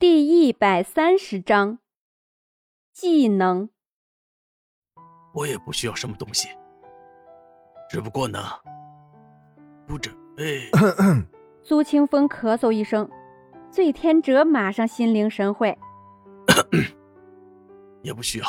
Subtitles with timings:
[0.00, 1.80] 第一百三十章
[2.92, 3.68] 技能。
[5.34, 6.46] 我也不需要什么东西，
[7.90, 8.38] 只不过呢，
[9.88, 10.70] 不准备。
[11.64, 13.10] 苏清风咳嗽一声，
[13.72, 15.76] 醉天哲马上心领神会，
[18.02, 18.46] 也不需要。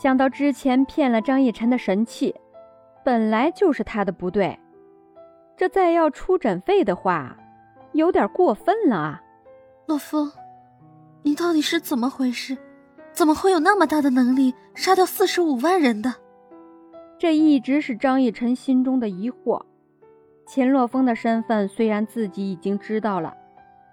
[0.00, 2.34] 想到之前骗了张逸晨的神器，
[3.04, 4.58] 本来就是他的不对，
[5.56, 7.36] 这再要出诊费的话，
[7.92, 9.22] 有点过分了啊！
[9.86, 10.30] 洛风，
[11.22, 12.56] 你到底是怎么回事？
[13.12, 16.14] 怎么会有那么大的能力杀掉四十五万人的？
[17.18, 19.60] 这一直是张逸晨心中的疑惑。
[20.46, 23.36] 秦洛风的身份虽然自己已经知道了，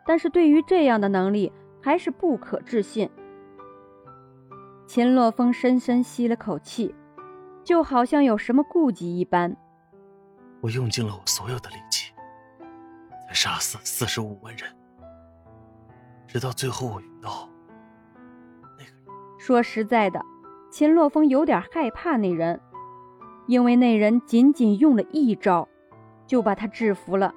[0.06, 3.10] 但是对于这样的能力还是不可置信。
[4.88, 6.96] 秦洛风深深吸了口气，
[7.64, 9.56] 就好像有什么顾忌一般。
[10.62, 12.14] 我用尽了我所有的力气，
[13.28, 14.72] 才杀死四十五万人，
[16.28, 17.50] 直到最后我遇到
[18.78, 19.40] 那个人。
[19.40, 20.22] 说实在的，
[20.70, 22.60] 秦洛风有点害怕那人，
[23.48, 25.68] 因为那人仅仅用了一招。
[26.28, 27.34] 就把他制服了。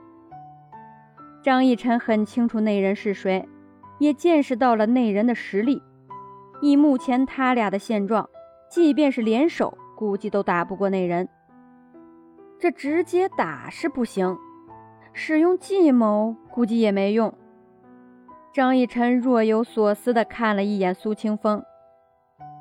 [1.45, 3.49] 张逸晨很清楚那人是谁，
[4.01, 5.81] 也见识到了那人的实力。
[6.61, 8.29] 以目前他俩的现状，
[8.69, 11.29] 即便是联手，估计都打不过那人。
[12.59, 14.37] 这直接打是不行，
[15.13, 17.33] 使用计谋估计也没用。
[18.53, 21.63] 张逸晨若有所思地看了一眼苏清风，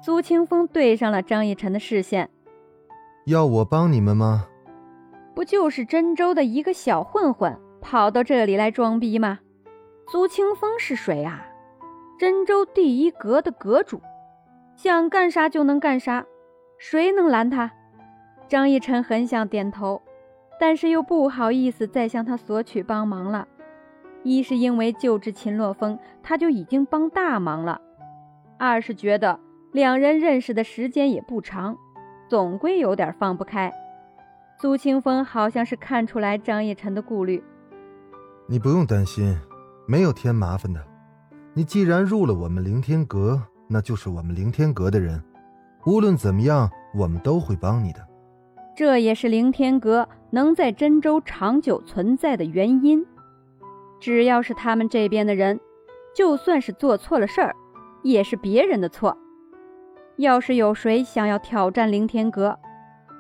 [0.04, 2.30] 苏清风对上了张逸晨的视线
[3.26, 4.46] ：“要我帮你们吗？”
[5.34, 9.40] 不就是真州的一个小混混跑到这里来装逼吗？
[10.12, 11.48] 苏清风是谁啊？
[12.20, 14.00] 真州第一阁的阁主，
[14.76, 16.24] 想干啥就能干啥，
[16.78, 17.72] 谁能拦他？
[18.48, 20.00] 张逸晨很想点头，
[20.60, 23.48] 但是又不好意思再向他索取帮忙了。
[24.24, 27.80] 一是因为救治秦洛风，他就已经帮大忙了；
[28.58, 29.40] 二是觉得
[29.72, 31.78] 两人认识的时间也不长，
[32.28, 33.72] 总归有点放不开。
[34.62, 37.42] 苏清风好像是看出来张逸晨的顾虑，
[38.46, 39.38] 你不用担心，
[39.88, 40.84] 没有添麻烦的。
[41.54, 45.24] 你既然入了我们凌天阁，那就是我们凌天阁的人，
[45.86, 48.06] 无论怎么样，我们都会帮你的。
[48.76, 53.06] 这也是凌天阁能在真州长久存在的原因。
[54.00, 55.60] 只要是他们这边的人，
[56.16, 57.56] 就算是做错了事儿，
[58.04, 59.18] 也是别人的错。
[60.18, 62.58] 要是有谁想要挑战凌天阁，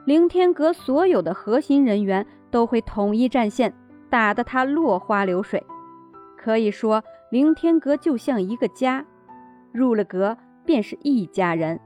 [0.05, 3.73] 凌天阁所有的核心人员都会统一战线，
[4.09, 5.63] 打得他落花流水。
[6.37, 9.05] 可以说，凌天阁就像一个家，
[9.71, 11.79] 入了阁便是一家人。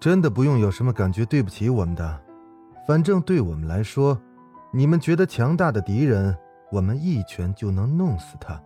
[0.00, 2.20] 真的不用有什么感觉对不起我们的，
[2.86, 4.20] 反正对我们来说，
[4.72, 6.36] 你们觉得强大的敌人，
[6.74, 8.60] 我们一拳就能弄死他。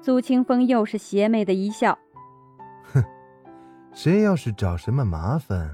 [0.00, 1.98] 苏清风又是邪魅的一笑，
[2.92, 3.02] 哼，
[3.92, 5.68] 谁要是找什么麻烦，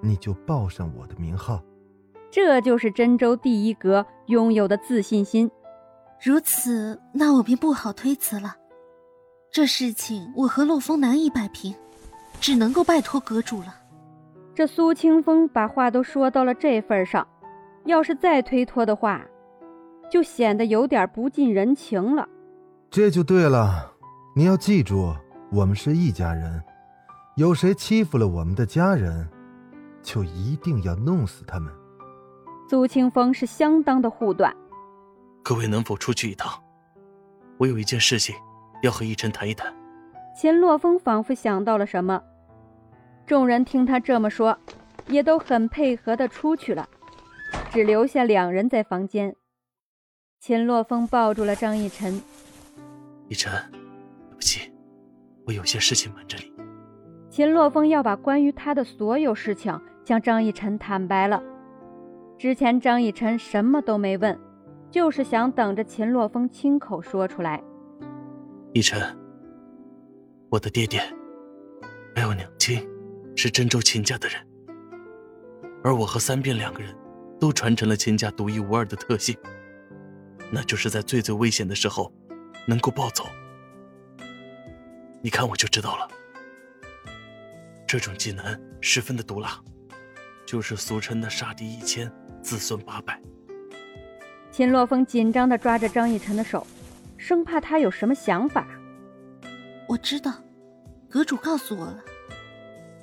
[0.00, 1.62] 你就报上我的名号。
[2.30, 5.50] 这就是真州第一阁拥有的自信心。
[6.18, 8.56] 如此，那我便不好推辞了。
[9.50, 11.74] 这事情我和陆风难以摆平，
[12.40, 13.74] 只能够拜托阁主了。
[14.54, 17.28] 这苏清风把话都说到了这份上，
[17.84, 19.22] 要是再推脱的话，
[20.10, 22.28] 就显得有点不近人情了。
[22.90, 23.92] 这就对了，
[24.34, 25.14] 你要记住，
[25.50, 26.62] 我们是一家人，
[27.36, 29.28] 有谁欺负了我们的家人，
[30.02, 31.72] 就一定要弄死他们。
[32.70, 34.54] 苏清风是相当的护短，
[35.42, 36.52] 各位能否出去一趟？
[37.58, 38.34] 我有一件事情
[38.82, 39.72] 要和逸晨谈一谈。
[40.34, 42.22] 秦洛风仿佛想到了什么，
[43.26, 44.58] 众人听他这么说，
[45.08, 46.88] 也都很配合的出去了，
[47.70, 49.34] 只留下两人在房间。
[50.40, 52.22] 秦洛风抱住了张逸晨，
[53.28, 53.52] 逸晨，
[54.30, 54.70] 对不起，
[55.44, 56.52] 我有些事情瞒着你。
[57.28, 61.42] 秦洛风要把关于他的所有事情向张逸晨坦白了。
[62.38, 64.38] 之前张逸晨什么都没问，
[64.90, 67.62] 就是想等着秦洛风亲口说出来。
[68.72, 69.00] 逸晨，
[70.50, 71.00] 我的爹爹
[72.14, 72.86] 还有娘亲
[73.34, 74.36] 是真州秦家的人，
[75.82, 76.94] 而我和三变两个人
[77.40, 79.36] 都传承了秦家独一无二的特性，
[80.50, 82.12] 那就是在最最危险的时候
[82.66, 83.26] 能够暴走。
[85.22, 86.08] 你看我就知道了，
[87.86, 89.60] 这种技能十分的毒辣，
[90.46, 92.10] 就是俗称的杀敌一千。
[92.42, 93.20] 自损八百。
[94.52, 96.64] 秦洛风紧张的抓着张逸晨的手，
[97.16, 98.68] 生怕他有什么想法。
[99.88, 100.32] 我知道，
[101.10, 102.04] 阁主告诉我了。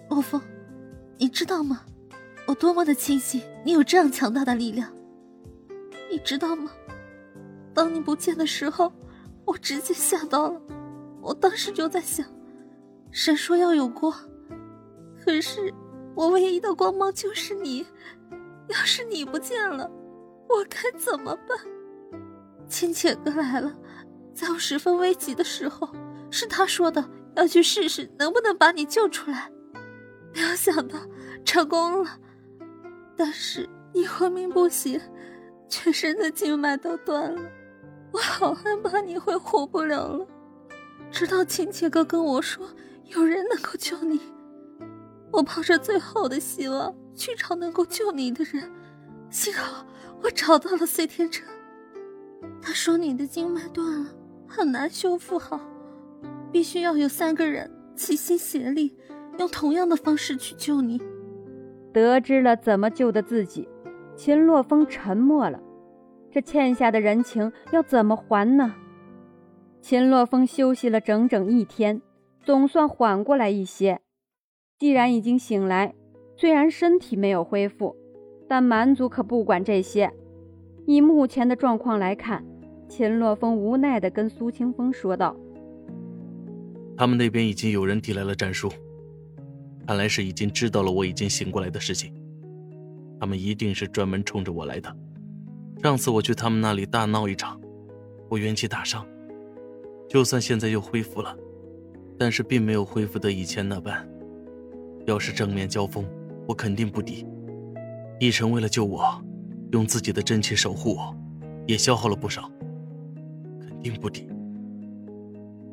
[0.10, 0.42] 洛风，
[1.18, 1.82] 你知道吗？
[2.46, 4.90] 我多么的庆幸你有这样强大的力量。
[6.10, 6.72] 你知道吗？
[7.74, 8.92] 当你不见的时候，
[9.46, 10.62] 我直接吓到了。
[11.22, 12.26] 我当时就在想，
[13.12, 14.14] 神说要有光，
[15.24, 15.74] 可是
[16.16, 17.86] 我唯一的光芒就是你。
[18.70, 19.92] 要是你不见了，
[20.48, 21.58] 我该怎么办？
[22.68, 23.76] 亲切哥来了，
[24.34, 25.90] 在我十分危急的时候，
[26.32, 27.04] 是他说的
[27.36, 29.52] 要去试试能不能把你救出来，
[30.34, 30.98] 没有想到
[31.44, 32.18] 成功了，
[33.18, 35.00] 但是你昏迷不醒，
[35.68, 37.42] 全身的经脉都断了，
[38.14, 40.26] 我好害怕你会活不了了。
[41.12, 42.66] 直到亲切哥跟我说
[43.08, 44.22] 有人能够救你，
[45.32, 48.72] 我抱着最后的希望去找能够救你的人，
[49.30, 49.86] 幸好
[50.22, 51.46] 我找到了碎天成。
[52.62, 54.10] 他说你的经脉断了，
[54.48, 55.60] 很难修复好，
[56.52, 58.96] 必须要有三个人齐心协力，
[59.40, 61.02] 用同样的方式去救你。
[61.92, 63.68] 得知了怎么救的自己，
[64.16, 65.60] 秦洛风沉默了。
[66.34, 68.74] 这欠下的人情要怎么还呢？
[69.82, 72.02] 秦洛风休息了整整一天，
[72.44, 74.02] 总算缓过来一些。
[74.80, 75.94] 既然已经醒来，
[76.36, 77.96] 虽然身体没有恢复，
[78.50, 80.12] 但蛮族可不管这些。
[80.88, 82.44] 以目前的状况来看，
[82.90, 85.36] 秦洛风无奈地跟苏清风说道
[86.98, 88.72] ：“他们那边已经有人递来了战书，
[89.86, 92.12] 看来是已经知道了我已经醒过来的事情。
[93.20, 94.98] 他们一定是专门冲着我来的。
[95.82, 97.60] 上次我去他们那里大闹一场，
[98.30, 99.06] 我元气大伤。”
[100.08, 101.36] 就算现在又恢复了，
[102.20, 104.08] 但是并没有恢复的以前那般。
[105.08, 106.06] 要是正面交锋，
[106.48, 107.26] 我肯定不敌。
[108.20, 109.20] 奕晨为了救我，
[109.72, 111.18] 用自己的真气守护我，
[111.66, 112.50] 也消耗了不少，
[113.60, 114.30] 肯定不敌。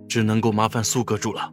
[0.09, 1.53] 只能够麻烦苏阁主了。